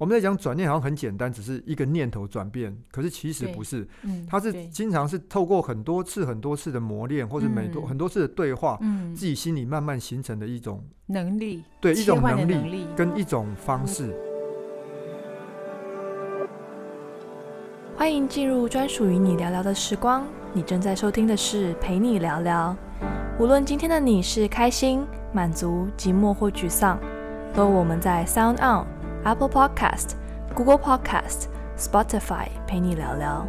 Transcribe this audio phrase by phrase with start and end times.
[0.00, 14.12] 我们在讲转念好像很简单，只是一个念头转变，可是其实不是，嗯，它是经常是透过很多次、很多次的磨练，或者每多、嗯、很多次的对话，嗯，自己心里慢慢形成的一种能力，对，一种能力，能力跟一种方式。
[17.96, 22.76] 欢迎进入专属于你聊聊的时光，你正在收听的是陪你聊聊。
[23.38, 26.98] 无论今天的你是开心、满足、寂寞或沮丧，
[27.54, 28.93] 都我们在 Sound On。
[29.24, 30.10] Apple Podcast、
[30.54, 31.46] Google Podcast、
[31.78, 33.46] Spotify 陪你聊聊，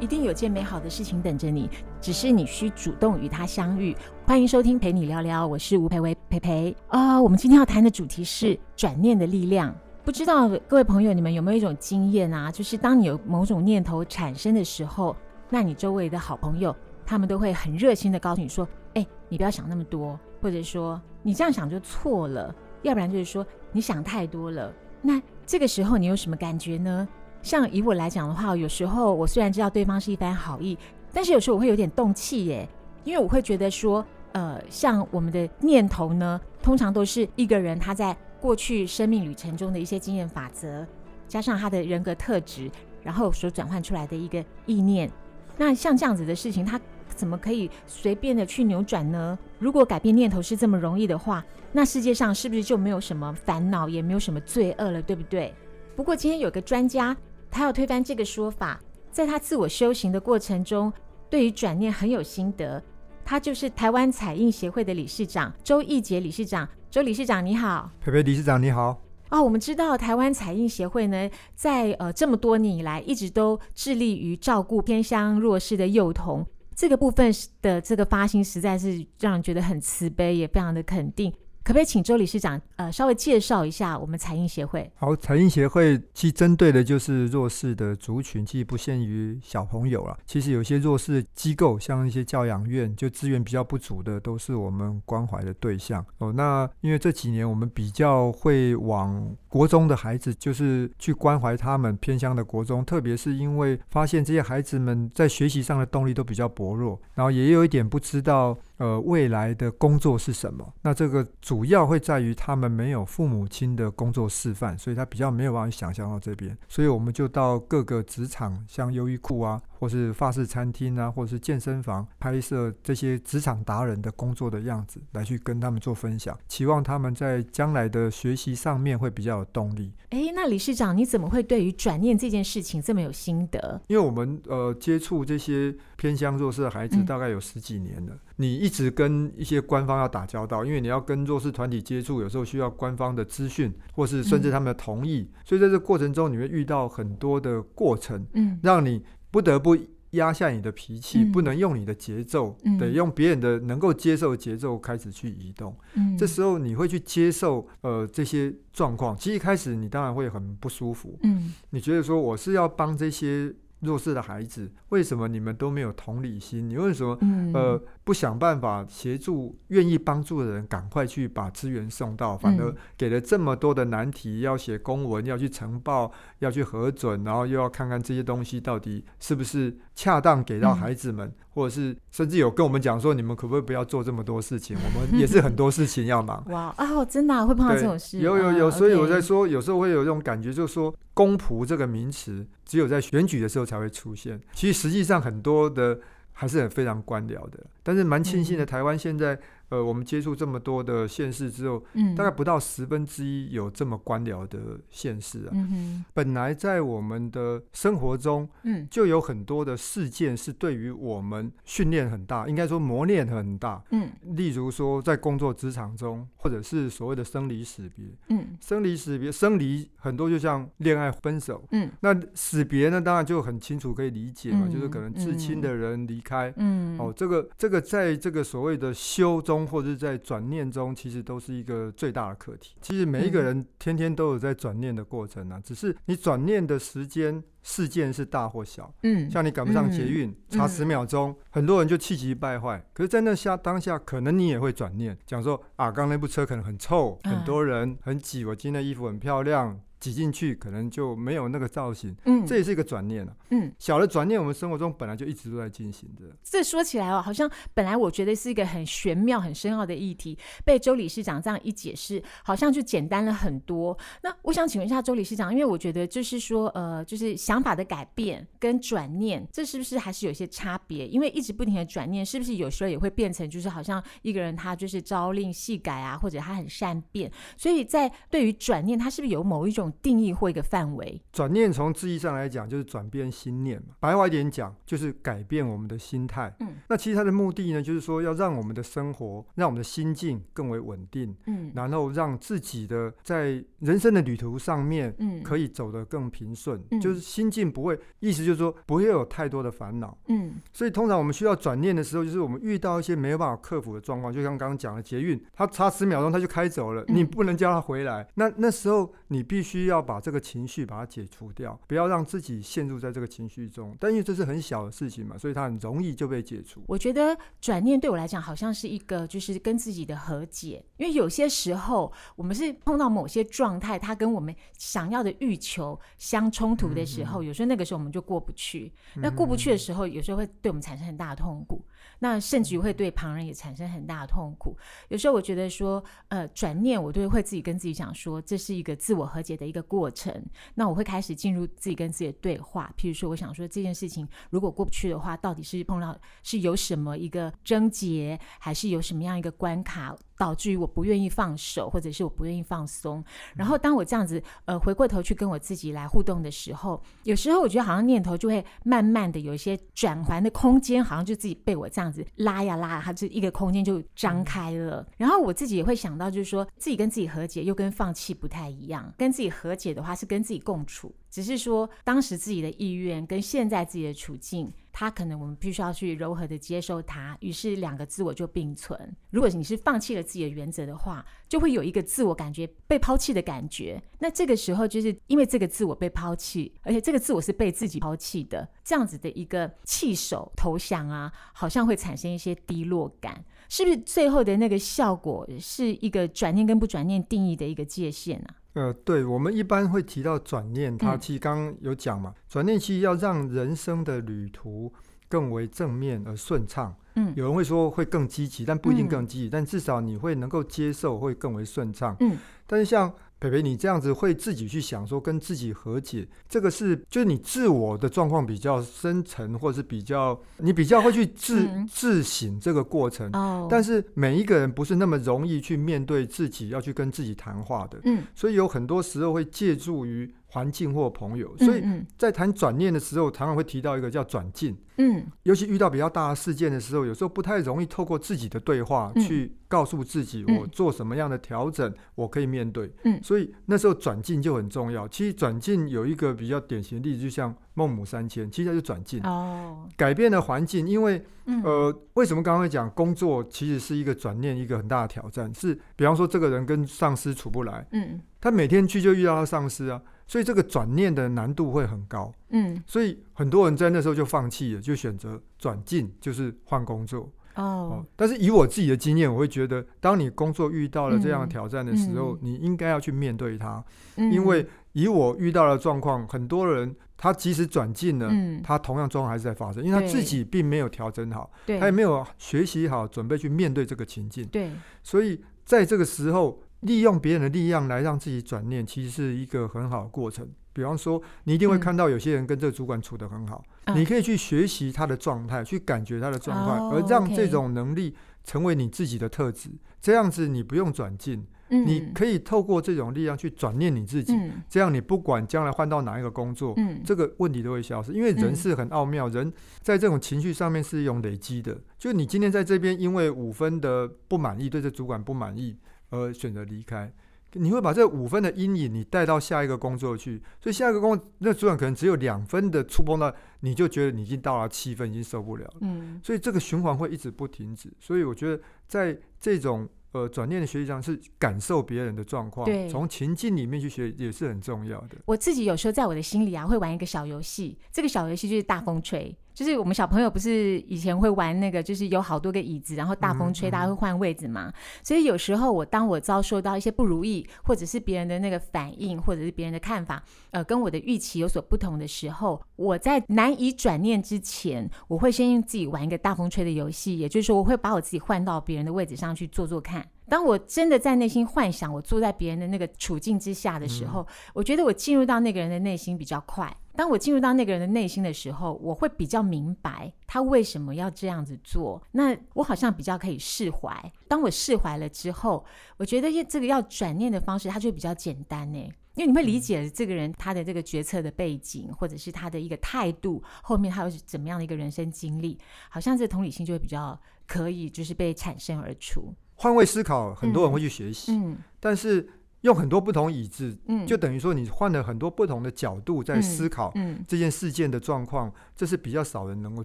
[0.00, 1.70] 一定有件美好的事情等着你，
[2.00, 3.96] 只是你需主动与它相遇。
[4.26, 7.22] 欢迎收听陪你聊聊，我是吴蓓薇蓓蓓啊。
[7.22, 9.72] 我们今天要谈的主题是转念的力量。
[10.02, 12.50] 不知道各位朋友，你们有没有一种经验啊？
[12.50, 15.14] 就是当你有某种念头产生的时候，
[15.48, 16.74] 那你周围的好朋友
[17.06, 27.06] 他们都会很热心的告诉你说：“哎，你不要想那么多，或者说你这样想就错了。”要不然就是说你想太多了，那这个时候你有什么感觉呢？
[27.42, 30.76] 像以我来讲的话，有时候我虽然知道对方是一番好意，
[31.12, 32.68] 但是有时候我会有点动气耶，
[33.04, 40.86] 因为我会觉得说，呃，像我们的念头呢，通常都是一个人他在过去生命旅程中的一些经验法则，
[41.26, 42.70] 加上他的人格特质，
[43.02, 45.10] 然后所转换出来的一个意念。
[45.56, 46.80] 那像这样子的事情，他
[47.14, 49.38] 怎么可以随便的去扭转呢？
[49.58, 55.54] 如果改变念头是这么容易的话，那世界上是不是就没有什么烦恼，也没有什么罪恶了，对不对？
[55.94, 57.16] 不过今天有个专家，
[57.50, 60.92] 他要推翻这个说法，在他自我修行的过程中，
[61.28, 62.82] 对于转念很有心得。
[63.24, 66.68] 他就是台湾彩印协会的理事长周义杰理事长。
[66.90, 69.00] 周理事长你好，蓓蓓理事长你好。
[69.28, 76.44] 哦，我们知道台湾彩印协会呢，在呃这么多年以来，一直都致力于照顾偏乡弱势的幼童。
[76.74, 77.32] 这个部分
[77.62, 81.32] 的这个发心，实在是让人觉得很慈悲，也非常的肯定。
[81.70, 84.90] 可不可以请周理事长呃稍微介绍一下我们彩印协会？
[84.96, 90.16] 好，彩印协会其实针对的就是弱势的族群，其实不限于小朋友了。
[90.24, 96.02] 其实有些弱势机构，像一些教养院，就资源比较不足的，都是我们关怀的对象。
[96.16, 108.56] 哦，那因为这几年我们比较会往国中的孩子，就是去关怀他们偏乡的国中，特别是因为发现这些孩子们在学习上的动力都比较薄弱，然后也有一点不知道。
[108.80, 110.66] 呃，未来的工作是什么？
[110.80, 116.56] 那这个主要会在于他们没有父母亲的工作示范，所以他比较没有办法想象到这边。
[116.68, 129.92] 所以我们就到各个职场，像优衣库啊，或是法式餐厅啊，或者是健身房，拍摄这些职场达人的工作的样子，来去跟他们做分享，期望他们在将来的学习上面会比较有动力。
[130.10, 133.80] 诶，那理事长，你怎么会对于转念这件事情这么有心得？
[133.88, 149.76] 因为我们呃接触这些偏乡弱势的孩子大概有十几年了，嗯、你一直跟一些官方要打交道，因为你要跟弱势团体接触，有时候需要官方的资讯，或是甚至他们的同意，嗯、所以在这个过程中，你会遇到很多的过程，嗯，让你不得不
[150.12, 155.76] 压下你的脾气，嗯、不能用你的节奏，嗯、得用别人的能够接受的节奏开始去移动。
[155.96, 163.54] 嗯，这时候你会去接受呃这些状况，其实一开始你当然会很不舒服，嗯，你觉得说我是要帮这些。
[163.80, 166.68] 弱势的孩子，为什么你们都没有同理心？
[166.68, 172.36] 你为什么、嗯、呃不想办法协助愿意帮助的人赶快去把资源送到？
[172.36, 176.10] 反而给了这么多的难题，要写公文，要去呈报，
[176.40, 184.76] 要去核准，然后又要看看这些东西到底是不是恰当给到孩子们，嗯、或者是甚至有跟我们讲说，你们可不可以不要做这么多事情？
[184.82, 186.44] 我们也是很多事情要忙。
[186.48, 188.18] 哇哦，真的、啊、会碰到这种事？
[188.18, 190.92] 有有有，所以我在说，有时候会有这种感觉，就是说。
[191.12, 194.40] 公仆这个名词，只有在选举的时候才会出现。
[194.54, 196.00] 其实实际上很多的
[196.40, 199.38] 还是很非常官僚的，但是蛮庆幸的，台湾现在。
[199.70, 204.58] 呃，我们接触这么多的县市之后，嗯，大概不到十分之一有这么官僚的
[204.90, 205.50] 县市啊。
[205.52, 213.80] 嗯哼，本来在我们的生活中，嗯，就有很多的事件是对于我们训练很大，应该说磨练很大。
[213.90, 218.06] 嗯，例如说在工作职场中，或者是所谓的生离死别。
[218.28, 221.62] 嗯，生离死别，生离很多就像恋爱分手。
[221.70, 226.52] 嗯，那死别呢，当然就很清楚可以理解嘛，嗯，就是可能至亲的人离开。
[226.56, 229.59] 嗯，哦，这个这个在这个所谓的修中。
[229.66, 232.74] 或者是在转念中，其实都是一个最大的课题。
[232.80, 238.92] 其实每一个人天天都有在转念的过程啊，只是你转念的时间事件是大或小。
[239.02, 242.84] 嗯，像你赶不上捷运，差十秒钟，很多人就气急败坏。
[242.92, 249.80] 可是，在那下当下，可能你也会转念，讲说啊，刚刚那部车可能很臭，很多人很挤，我今天的衣服很漂亮。
[250.00, 252.16] 挤进去，可能就没有那个造型。
[252.24, 253.36] 嗯，这也是一个转念啊。
[253.50, 256.24] 嗯，小的转念，我们生活中本来就一直都在进行着。
[256.42, 263.96] 这说起来哦，好像本来我觉得是一个很玄妙、很深奥的议题，被周理事长这样一解释，好像就简单了很多。
[264.22, 271.06] 那我想请问一下周理事长，因为我觉得就是说，呃，就是想法的改变跟转念，这是不是还是有些差别？
[271.06, 277.30] 因为一直不停的转念，是不是有时候也会变成就是好像一个人他就是朝令夕改啊，或者他很善变？
[277.58, 281.20] 所以在对于转念，他是不是有某一种定义或一个范围？
[281.32, 283.94] 转念从字义上来讲，就是转变心念嘛。
[284.00, 286.54] 白话一点讲，就是改变我们的心态。
[286.60, 291.34] 嗯，那其实它的目的呢，就是说要让我们的生活，让我们的心境更为稳定。
[291.46, 296.80] 嗯，然后让自己的在人生的旅途上面，嗯，可以走得更平顺。
[296.90, 300.16] 嗯，就是心境不会，意思就是说不会有太多的烦恼。
[300.28, 308.26] 嗯，所以通常我们需要转念的时候，就是我们遇到一些没有办法克服的状况，就像刚刚讲的捷运，它差十秒钟它就开走了，你不能叫它回来。
[308.34, 313.96] 那那时候你必须要把这个情绪把它解除掉，不要让自己陷入在这个情绪中。
[314.00, 316.82] 但因为这是很小的事情嘛，所以它很容易就被解除。
[316.86, 328.92] 我觉得转念对我来讲好像是一个就是跟自己的和解，因为有些时候我们是碰到某些状态，它跟我们想要的欲求相冲突的时候，有时候那个时候我们就过不去。
[329.16, 331.84] 那过不去的时候，有时候会对我们产生很大的痛苦。
[332.20, 334.76] 那甚至于会对旁人也产生很大的痛苦。
[335.08, 340.44] 有时候我觉得说，呃，转念我都会自己跟自己讲说，这是一个自我和解的一个过程。
[340.74, 342.92] 那我会开始进入自己跟自己的对话。
[342.96, 350.16] 譬如说，我想说这件事情如果过不去的话，到底是碰到是有什么一个症结，还是有什么样一个关卡？
[350.40, 353.22] 导致于我不愿意放手，或者是我不愿意放松。
[353.54, 365.06] 然后当我这样子呃回过头去跟我自己来互动的时候，有时候我觉得好像念头就会慢慢的有一些转环的空间，好像就自己被我这样子拉呀拉，它就一个空间就张开了。
[365.18, 369.12] 然后我自己也会想到，就是说自己跟自己和解又跟放弃不太一样。
[369.18, 374.72] 跟自己和解的话是跟自己共处，只是说当时自己的意愿跟现在自己的处境。
[375.00, 379.16] 他可能我们必须要去柔和的接受他，于是两个自我就并存。
[379.30, 383.98] 如果你是放弃了自己的原则的话，就会有一个自我感觉被抛弃的感觉。
[384.18, 393.42] 那这个时候就是因为这个自我被抛弃，而且这个自我是被自己抛弃的，这样子的一个弃守投降啊，好像会产生一些低落感。
[393.70, 398.56] 是不是最后的那个效果是一个转念跟不转念定义的一个界限啊？
[398.74, 404.92] 呃，对，我们一般会提到转念，它其实刚刚有讲嘛，转念其实要让人生的旅途
[405.28, 406.94] 更为正面而顺畅。
[407.16, 412.16] 嗯，有人会说会更积极，但不一定更积极，但至少你会能够接受，会更为顺畅。
[412.20, 423.30] 嗯，但是像培培，你这样子会自己去想说跟自己和解，这个是就是你自我的状况比较深层，或者是比较你比较会去自、嗯、自省这个过程。
[423.32, 427.98] 哦，但是每一个人不是那么容易去面对自己，要去跟自己谈话的。
[428.04, 431.56] 嗯，所以有很多时候会借助于环境或朋友。
[431.56, 431.82] 所以
[432.18, 434.76] 在谈转念的时候，常常会提到一个叫转进。
[434.98, 442.92] 嗯，尤其遇到比较大的事件的时候，有时候不太容易透过自己的对话去告诉自己，我做什么样的调整，我可以面对。
[443.04, 445.06] 嗯，所以那时候转进就很重要。
[445.06, 450.88] 其实转进有一个比较典型的例子，就像孟母三迁，其实它就转进哦，改变了环境。
[450.88, 451.24] 因为
[451.62, 455.54] 呃，为什么刚刚会讲工作其实是一个转念，一个很大的挑战？
[455.54, 460.02] 是比方说这个人跟上司处不来，嗯，他每天去就遇到他上司啊。
[460.26, 467.30] 所以这个转念的难度会很高，嗯，所以很多人在那时候就放弃了，就选择转进，就是换工作。
[467.60, 473.84] 哦，哦，但是以我自己的经验，我会觉得，当你工作遇到了这样的挑战的时候，嗯，你应该要去面对它，
[474.16, 484.70] 嗯，因为以我遇到的状况，很多人他即使转进了，嗯，他同样状况还是在发生，因为他自己并没有调整好，他也没有学习好，准备去面对这个情境，对，
[485.02, 486.62] 所以在这个时候。
[486.80, 490.48] 利用别人的力量来让自己转念，其实是一个很好的过程。
[490.80, 499.68] 比方说，你一定会看到有些人跟这个主管处得很好，嗯、你可以去学习他的状态，去感觉他的状态，哦、而让这种能力成为你自己的特质。
[499.68, 504.32] 哦、这样子，你不用转进，嗯、你可以透过这种力量去转念你自己。
[504.32, 508.14] 嗯、这样，你不管将来换到哪一个工作，嗯、这个问题都会消失。
[508.14, 511.78] 因为人是很奥妙，人在这种情绪上面是一种累积的。
[511.98, 515.76] 就你今天在这边，因为五分的不满意，对这主管不满意。
[516.12, 517.12] 而选择离开，
[517.54, 525.74] 你会把这五分的阴影你带到下一个工作去，所以下一个工作那主管可能只有两分的触碰到，你就觉得你已经到了七分，已经受不了了。
[525.80, 527.92] 嗯，所以这个循环会一直不停止。
[527.98, 535.16] 所以我觉得在这种呃转念的学习上，是感受别人的状况，对，从情境里面去学也是很重要的。
[535.26, 539.36] 我自己有时候在我的心里啊，会玩一个小游戏，这个小游戏就是大风吹。
[539.60, 544.68] 就是我们小朋友不是以前会玩那个，就是有好多个椅子，然后大风吹，大家会换位置嘛。
[544.68, 544.74] 嗯嗯、
[545.04, 560.08] 所以有时候我当我遭受到一些不如意，或者是别人的那个反应，或者是别人的看法，呃，跟我的预期有所不同的时候，我在难以转念之前，我会先用自己玩一个大风吹的游戏，也就是说，我会把我自己换到别人的位置上去做做看。
[560.30, 566.74] 当我真的在内心幻想我坐在别人的那个处境之下的时候，嗯、我觉得我进入到那个人的内心比较快。
[566.94, 572.00] 当我进入到那个人的内心的时候，我会比较明白他为什么要这样子做。
[572.12, 574.12] 那我好像比较可以释怀。
[574.28, 575.64] 当我释怀了之后，
[575.96, 578.78] 我觉得这个要转念的方式，它就比较简单呢。
[579.14, 585.58] 因为你会理解这个人他的这个决策的背景，或者是他的一个态度，后面他又是怎么样的一个人生经历，
[585.88, 589.34] 好像这同理心就会比较可以就是被产生而出。
[589.60, 591.38] 换位思考，很多人会去学习，
[591.78, 592.26] 但是
[592.62, 596.90] 用很多不同椅子，嗯、就等于说你换了很多不同的角度在思考
[597.28, 599.84] 这件事件的状况，嗯嗯、这是比较少人能够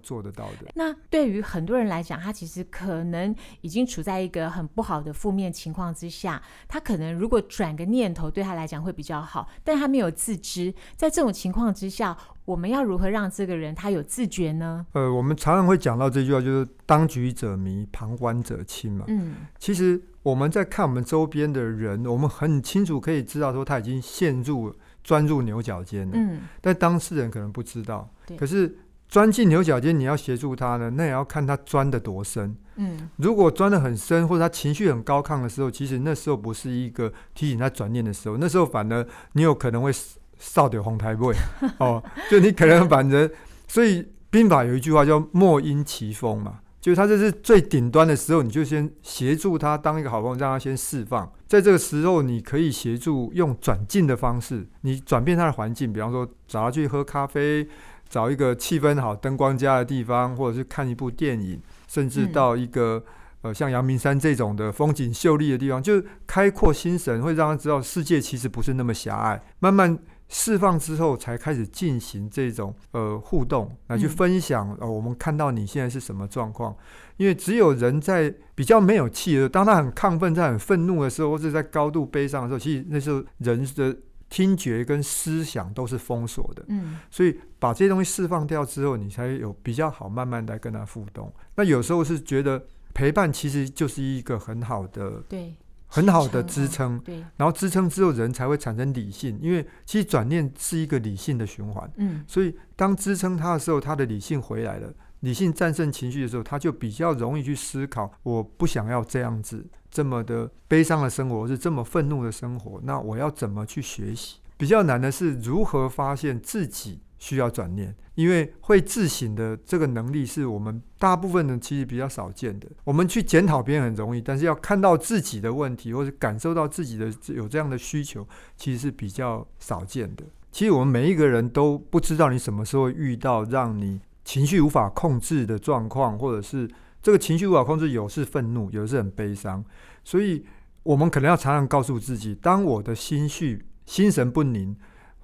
[0.00, 0.70] 做得到的。
[0.74, 12.16] 那对于很多人来讲，他其实可能已经处在一个很不好的负面情况之下，他可能如果转个念头，对他来讲会比较好，但他没有自知，在这种情况之下。
[12.46, 14.86] 我们要如何让这个人他有自觉呢？
[14.92, 19.04] 呃，我们常常会讲到这句话，就是“当局者迷，旁观者清”嘛。
[19.08, 24.72] 嗯，其实我们在看我们周边的人，我们很清楚可以知道说他已经陷入
[25.02, 26.12] 钻入牛角尖了。
[26.14, 28.08] 嗯，但当事人可能不知道。
[28.24, 28.36] 对。
[28.36, 32.56] 可是钻进牛角尖，你要协助他呢，那也要看他钻得多深。
[32.76, 33.10] 嗯。
[33.16, 39.90] 如果钻得很深，或者他情绪很高亢的时候，其实那时候不是一个提醒他转念的时候，那时候反而你有可能会。
[40.38, 41.34] 扫掉红台位
[41.78, 43.30] 哦，就你可能反正，
[43.66, 51.30] 所以兵法有一句话叫“莫因其锋”嘛，就是他这是最顶端的时候，你就先协助他当一个好朋友，让他先释放。
[51.46, 57.66] 在这个时候，你可以协助用转进的方式，你转变他的环境，比方说找他去喝咖啡，
[58.08, 63.02] 找一个气氛好、灯光佳的地方，或者是看一部电影，甚至到一个、
[63.42, 69.96] 呃像阳明山这种的风景秀丽的地方，就是开阔心神，会让他知道世界其实不是那么狭隘，慢慢。
[70.28, 76.76] 释放之后，才开始进行这种呃互动，来去分享、嗯、呃我们看到你现在是什么状况。
[77.16, 83.96] 因为只有人在比较没有气的，当他很亢奋、在很愤怒的时候，或者在高度悲伤的时候，其实那时候人的
[84.28, 86.64] 听觉跟思想都是封锁的。
[86.68, 91.32] 嗯，所以把这些东西释放掉之后，你才有比较好慢慢来跟他互动。
[91.54, 95.54] 那有时候是觉得陪伴其实就是一个很好的对。
[95.86, 99.38] 很好的支撑，对，然后支撑之后，人才会产生理性。
[99.40, 114.36] 因为其实转念是一个理性的循环，嗯，所以当支撑他的时候，他的理性回来了，理性战胜情绪的时候，他就比较容易去思考：我不想要这样子这么的悲伤的生活，或是这么愤怒的生活，那我要怎么去学习？
[114.56, 117.00] 比较难的是如何发现自己。
[117.18, 122.68] 需要转念，因为会自省的这个能力是我们大部分人其实比较少见的。
[122.84, 130.24] 我们去检讨别人很容易，但是要看到自己的问题，或者感受到自己的有这样的需求，其实是比较少见的。
[130.52, 136.68] 其实我们每一个人都不知道你什么时候遇到让你情绪无法控制的状况，或者是
[137.02, 139.64] 这个情绪无法控制，有是愤怒，有是很悲伤。
[140.04, 140.44] 所以
[140.82, 144.76] 我们可能要常常告诉自己：当我的心绪、心神不宁。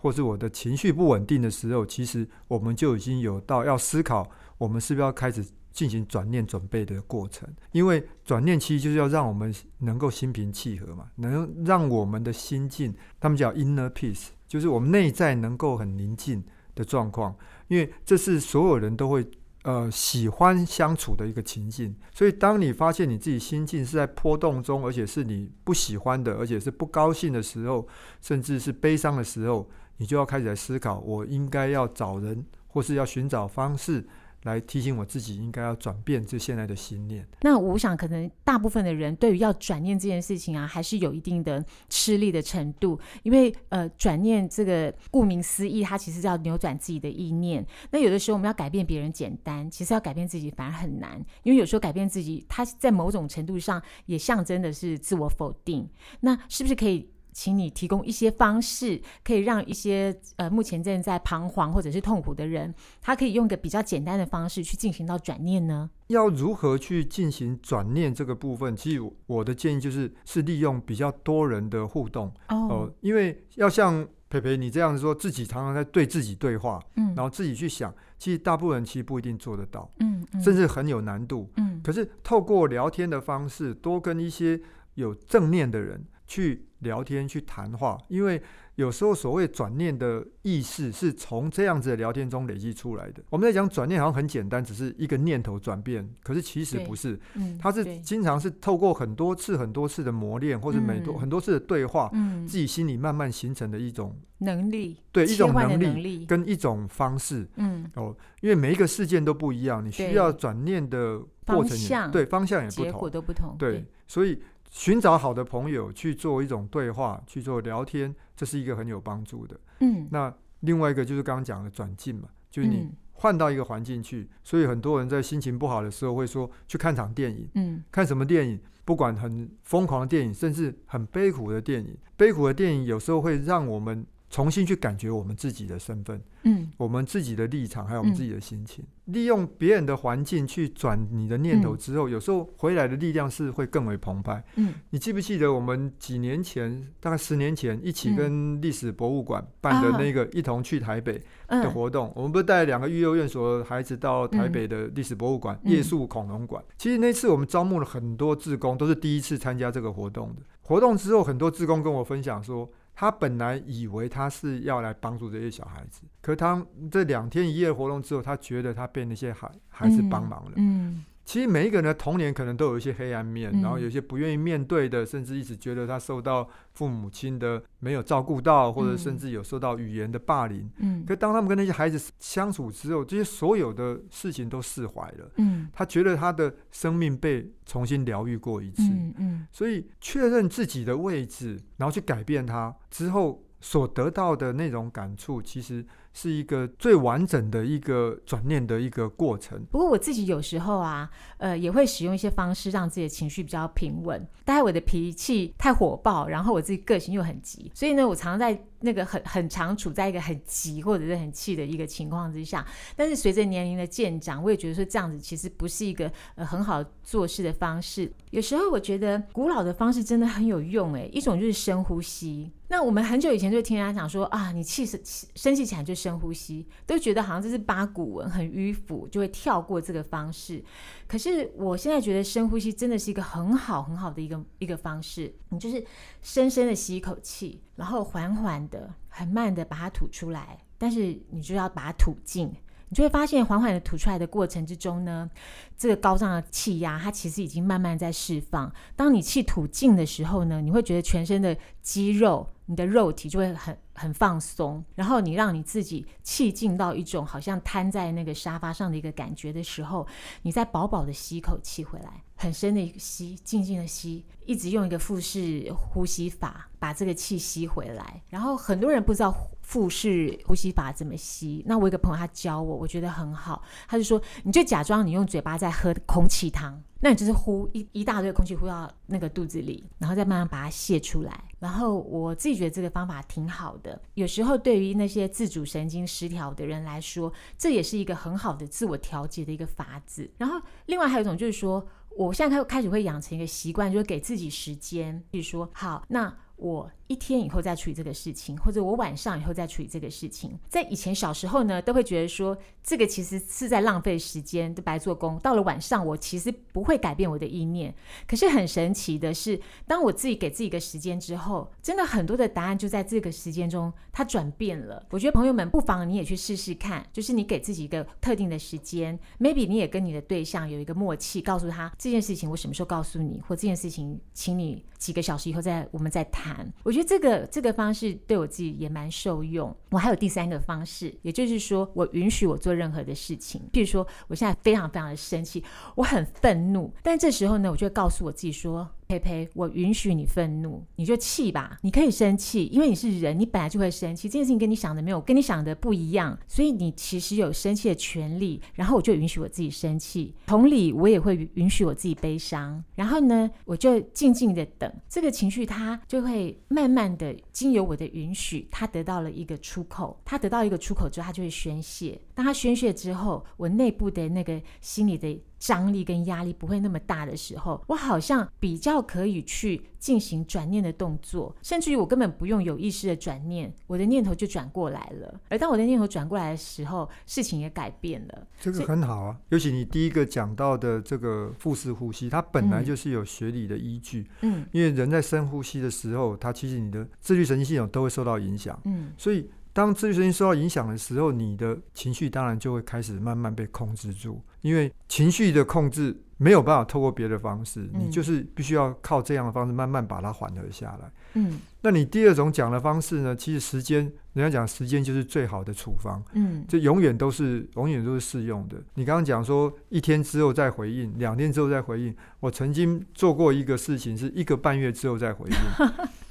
[0.03, 4.29] 或是我的情绪不稳定的时候，其实我们就已经有到要思考，
[4.59, 7.49] 我们是不是要开始进行转念准备的过程。
[7.71, 16.43] 因为转念其实就是要让我们能够心平气和嘛，能让我们的心境，他们叫 inner peace，就是我们内在能够很宁静
[16.75, 17.37] 的状况。
[17.69, 19.25] 因为这是所有人都会。
[19.65, 27.87] 呃，喜欢相处的一个情境，所以当你发现你自己心境是在波动中，而且是你不喜欢的，而且是不高兴的时候，
[28.21, 34.07] 甚至是悲伤的时候，你就要开始来思考，我应该要找人，或是要寻找方式。
[34.45, 37.25] 来提醒我自己，应该要转变这现在的心念。
[37.43, 42.99] 那我想，可能大部分的人对于要转念这件事情啊，还是有一定的吃力的程度。
[43.23, 47.65] 因为呃，转念这个顾名思义，它其实要扭转自己的意念。
[47.93, 51.25] 那有的时候我们要改变别人简单，其实要改变自己反而很难。
[51.45, 55.89] 因为有时候改变自己，它在某种程度上也象征的是自我否定。
[56.19, 57.09] 那是不是可以？
[57.33, 65.91] 请你提供一些方式，可以让一些呃目前正在彷徨或者是痛苦的人，他可以用一个比较简单的方式去进行到转念呢？
[66.09, 68.77] 要如何去进行转念这个部分？
[68.77, 81.81] 其实我的建议就是是利用比较多人的互动哦、呃，因为要像培培你这样说，自己常常在对自己对话，嗯，然后自己去想，其实大部分人其实不一定做得到，嗯，嗯甚至很有难度，嗯。
[81.83, 84.61] 可是透过聊天的方式，多跟一些
[84.95, 86.05] 有正念的人。
[86.33, 88.41] 去聊天、去谈话，因为
[88.77, 93.23] 有时候所谓转念的意识是从这样子的聊天中累积出来的。
[93.29, 107.85] 我们在讲转念好像很简单，只是一个念头转变，可是其实不是，嗯、它是经常是透过很多次、很多次的磨练，或者每多、嗯、很多次的对话，嗯、自己心里慢慢形成的一种能力，对一种能力跟一种方式，嗯。
[107.97, 114.41] 哦，因为每一个事件都不一样，你需要转念的过程也，对方向也不同，结果都不同，对，所以。
[114.73, 119.61] 寻找好的朋友去做一种对话，去做聊天，这是一个很有帮助的。
[119.81, 127.49] 嗯，那另外一个就是刚刚讲的转进嘛，就是你换到一个环境去，嗯，所以很多人在心情不好的时候会说去看场电影。
[127.55, 128.59] 嗯，看什么电影？
[128.87, 134.05] 不管很疯狂的电影，甚至很悲苦的电影，悲苦的电影有时候会让我们。
[134.33, 144.43] 重新去感觉我们自己的身份，嗯，我们自己的立场，还有我们自己的心情，嗯、利用别人的环境去转你的念头之后，嗯、有时候回来的力量是会更为澎湃。
[144.57, 152.09] 嗯，你记不记得我们几年前，大概十年前，一起跟历史博物馆办的那个一同去台北的活动？
[152.09, 156.65] 嗯、我们不是带两个育幼院所的孩子到台北的历史博物馆、夜宿恐龙馆？
[156.79, 160.41] 其实那次我们招募了很多志工，都是第一次参加这个活动的。
[160.63, 162.67] 活动之后，很多志工跟我分享说。
[162.95, 170.53] 他本来以为他是要来帮助这些小孩子，可他这两天一夜活动之后，他觉得他被那些孩孩子帮忙了。
[170.57, 180.69] 嗯嗯其实每一个人的童年可能都有一些黑暗面，嗯、然后有些不愿意面对的，甚至一直觉得他受到父母亲的没有照顾到，或者甚至有受到语言的霸凌。
[180.79, 185.31] 嗯，可当他们跟那些孩子相处之后，这些所有的事情都释怀了。
[185.37, 188.83] 嗯，他觉得他的生命被重新疗愈过一次。
[188.83, 195.87] 嗯，嗯，所以确认自己的位置，然后去改变它之后所得到的那种感触，其实。
[196.13, 199.65] 是一个最完整的一个转念的一个过程。
[199.71, 204.27] 不过我自己有时候啊，呃，也会使用一些方式让自己的情绪比较平稳。
[204.45, 212.67] 大概我的脾气太火爆，然后我自己个性又很急，所以呢，我常常在那个很 很常处在一个很急或者是很气的一个情况之下。
[212.97, 218.13] 但是随着年龄的渐长，我也觉得说这样子其实不是一个呃很好做事的方式。
[218.31, 222.51] 有时候我觉得古老的方式真的很有用，诶，一种就是深呼吸。
[222.73, 230.65] 那我们很久以前就听人家讲说啊，你气生生气起来就深呼吸，都觉得好像这是八股文，很迂腐，就会跳过这个方式。
[231.07, 235.35] 可是我现在觉得深呼吸真的是一个很好很好的一个一个方式。
[235.51, 235.85] 你就是
[236.23, 242.51] 深深的吸一口气，然后缓缓的、很慢的把它吐出来，但是你就要把它吐尽。
[242.93, 245.31] 你就会发现，缓缓的吐出来的过程之中呢，
[245.79, 248.71] 这个高涨的气压，它其实已经慢慢在释放。
[248.95, 254.85] 当你气吐尽的时候呢，你会觉得全身的肌肉，你的肉体就会很很放松。
[254.95, 260.07] 然后你让你自己气进到一种好像瘫在那个沙发上的一个感觉的时候，
[260.43, 268.23] 你再饱饱的吸一口气回来，很深的吸，静静的吸，一直用一个腹式呼吸法把这个气吸回来。
[268.29, 269.35] 然后很多人不知道。
[269.73, 271.63] 腹式呼吸法怎么吸？
[271.67, 273.63] 那我一个朋友他教我，我觉得很好。
[273.89, 281.43] 他就说，你就假装你用嘴巴在喝空气汤，那你就是呼一一大堆空气呼到那个肚子里，然后再慢慢把它泄出来。
[281.59, 283.99] 然后我自己觉得这个方法挺好的。
[284.13, 290.31] 有时候对于那些自主神经失调的人来说，这也是一个很好的自我调节的一个法子。
[290.37, 291.83] 然后另外还有一种就是说，
[292.15, 296.37] 我现在开开始会养成一个习惯，就是给自己时间，比如说好那。
[296.63, 300.57] 我一天以后再处理这个事情，或者我晚上以后再处理这个事情。
[300.69, 305.37] 在以前小时候呢，都会觉得说这个其实是在浪费时间，白做工。
[305.41, 307.93] 到了晚上，我其实不会改变我的意念。
[308.29, 315.05] 可是很神奇的是，当我自己给自己一个时间之后，真的很多的答案就在这个时间中它转变了。
[315.11, 326.52] 我觉得朋友们不妨你也去试试看，就是你给自己一个特定的时间，maybe 你也跟你的对象有一个默契，告诉他这件事情我什么时候告诉你，或这件事情请你几个小时以后再我们再谈。
[326.83, 329.75] 我觉得这个这个方式对我自己也蛮受用。
[329.91, 333.61] 我还有第三个方式，也就是说，我允许我做任何的事情。
[333.73, 335.63] 譬如说，我现在非常非常的生气，
[335.95, 338.89] 我很愤怒，但这时候呢，我就告诉我自己说。
[339.19, 339.49] 呸呸！
[339.55, 341.79] 我允许你愤怒，你就气吧。
[341.83, 344.29] 你可以生气，因为你是人，你本来就会生气。
[344.29, 348.61] 这件事情跟你想的没有，跟你想的不一样，所以你其实有生气的权利。
[348.75, 352.83] 然后我就允许我自己生气，同理，我也会允许我自己悲伤。
[352.95, 360.21] 然后呢，我就静静的等这个情绪，它就会慢慢的经由我的允许，它得到了一个出口。
[360.25, 362.21] 它得到一个出口之后，它就会宣泄。
[362.35, 365.41] 当它宣泄之后，我内部的那个心里的。
[365.63, 375.41] 张力跟压力不会那么大的时候，我好像比较可以去进行转念的动作，甚至于我根本不用有意识的转念，我的念头就转过来了。
[375.49, 378.45] 而当我的念头转过来的时候，事情也改变了。
[378.61, 384.27] 这个很好啊，尤其你第一个讲到的这个腹式呼吸，它本来就是有学理的依据。
[384.41, 388.77] 嗯，因为人在深呼吸的时候，它其实你的自律神经系统都会受到影响。
[388.85, 389.49] 嗯，所以。
[389.73, 394.43] 当自律神经受到影响的时候，你的情绪当然就会开始慢慢被控制住。
[394.61, 401.11] 因为情绪的控制没有办法透过别的方式，嗯、你就是必须要靠这样的方式慢慢把它缓和下来。
[401.35, 403.35] 嗯，那你第二种讲的方式呢？
[403.35, 404.01] 其实时间，
[404.35, 406.23] 人家讲时间就是最好的处方。
[406.35, 408.77] 嗯，这永远都是永远都是适用的。
[408.95, 412.15] 你刚刚讲说一天之后再回应，两天之后再回应。
[412.39, 415.57] 我曾经做过一个事情，是一个半月之后再回应。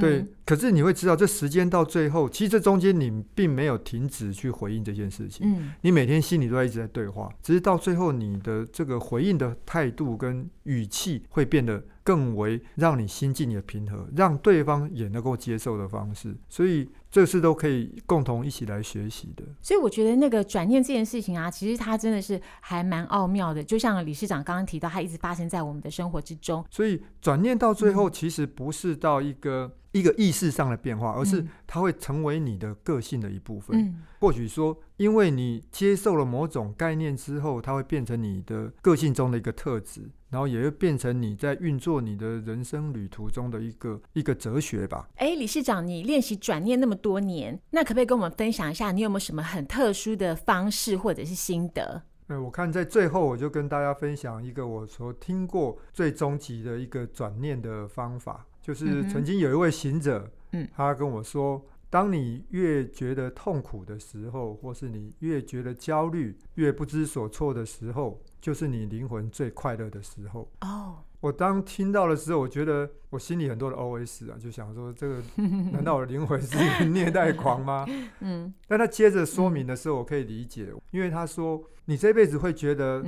[0.00, 5.46] 对，嗯、可是你会知道，这时间到最后，其实这中间你并没有停止去回应这件事情。
[5.46, 16.36] 嗯，你每天心里都在一直在对话，只是到最后，你的这个回应的态度跟语气会变得更为让你心境也平和，让对方也能够接受的方式。
[16.48, 16.88] 所以。
[17.14, 23.62] 这是都可以共同一起来学习的，所以我觉得那个转念这件事情啊，其实它真的是还蛮奥妙的。
[23.62, 26.64] 就像理事长刚刚提到，它一直发生在我们的生活之中。
[26.68, 33.78] 所以转念到最后，其实不是到一个、嗯、一个意识上的变化，而是它会成为你的个性的一部分。
[33.80, 40.10] 嗯、或许说，因为你接受了某种概念之后，它会变成你的个性中的一个特质。
[40.34, 45.08] 然后也会变成你在运作你的人生旅途中的一个一个哲学吧。
[45.14, 52.02] 哎，理事长，你练习转念那么多年，那可不可以跟我们分享一下，你有没有什么很特殊的方式或者是心得？
[52.26, 70.46] 哎，我看在最后，我就跟大家分享一个我所听过最终极的一个转念的方法，就是曾经有一位行者，嗯，他跟我说，当你越觉得痛苦的时候，或是你越觉得焦虑、越不知所措的时候，就是你灵魂最快乐的时候。
[70.60, 75.22] 哦，我当听到的时候，我觉得我心里很多的 OS 啊，就想说，这个
[75.72, 77.86] 难道我的灵魂是一个虐待狂吗？
[78.18, 81.62] 嗯，但他接着说明的时候，我可以理解，因为他说。
[81.86, 83.04] 你这辈子会觉得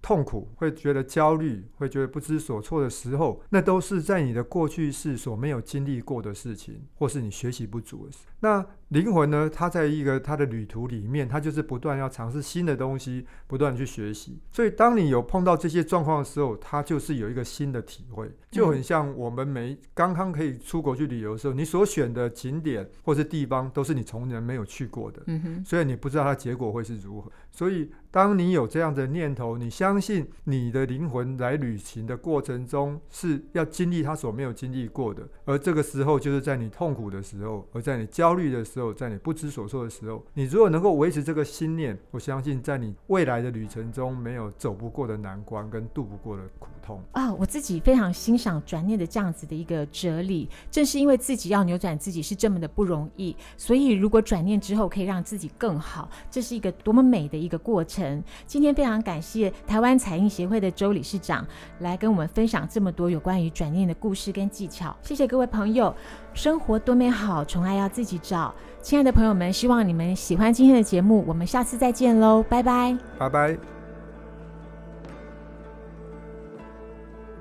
[0.00, 8.18] 痛苦，会觉得焦虑，会觉得不知所措的时候，那都是在你的过去世所没有经历过的事情，或是你学习不足的事。
[8.38, 9.50] 那灵魂呢？
[9.52, 14.38] 它在一个它的旅途里面，它就是不断要尝试新的东西，不断去学习。
[14.52, 25.22] 所以，当你有碰到这些状况的时候，它就是有一个新的体会，就很像我们每刚刚可以出国去旅游的时候，你所选的景点或是地方，都是你从来没有去过的，
[25.64, 27.30] 所以你不知道它结果会是如何。
[27.50, 47.02] 所以，当你有这样的念头，你相信你的灵魂来旅行的过程中是要经历他所没有经历过的，而这个时候就是在你痛苦的时候，而在你焦虑的时候，在你不知所措的时候，你如果能够维持这个心念，我相信在你未来的旅程中没有走不过的难关跟度不过的苦痛。
[47.12, 47.32] 啊！
[47.34, 58.22] 我自己非常欣赏转念的这样子的一个哲理，正是因为自己要扭转自己是这么的不容易，所以如果转念之后可以让自己更好，这是一个多么美的一个过程。
[58.46, 61.46] 今天非常感谢台湾彩印协会的周理事长
[61.78, 64.94] 来跟我们分享这么多有关于转念的故事跟技巧。
[65.02, 65.94] 谢谢各位朋友，
[66.34, 68.54] 生活多美好，宠爱要自己找。
[68.82, 73.56] 亲爱的朋友们，希望你们喜欢今天的节目，我们下次再见喽，拜拜，拜拜。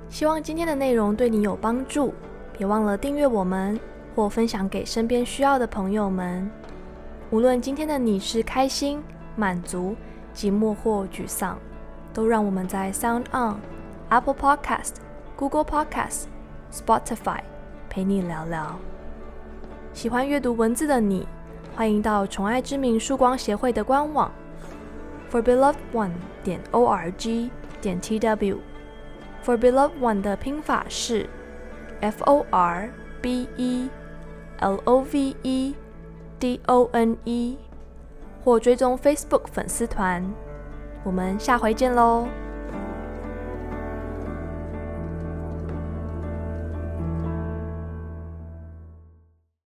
[0.09, 2.13] 希望今天的内容对你有帮助，
[2.57, 3.79] 别忘了订阅我们
[4.15, 6.49] 或分享给身边需要的朋友们。
[7.29, 9.01] 无论今天的你是开心、
[9.39, 9.95] 满足、
[10.35, 11.57] 寂寞或沮丧，
[12.13, 13.55] 都让我们在 Sound On、
[14.09, 14.95] Apple Podcast、
[15.37, 16.25] Google Podcast、
[16.69, 17.39] Spotify
[17.89, 18.77] 陪你聊聊。
[19.93, 21.25] 喜欢阅读文字的你，
[21.73, 24.29] 欢迎到宠爱之名曙光协会的官网
[25.31, 26.11] forbelovedone
[26.43, 27.49] 点 org
[27.79, 28.57] 点 tw。
[29.45, 31.25] forbeloved one 的拼法是
[32.01, 32.89] f o r
[33.21, 33.89] b e
[34.59, 35.75] l o v e
[36.37, 37.57] d o n e。
[38.43, 40.23] 或追踪 Facebook 粉丝团，
[41.03, 42.27] 我们下回见喽。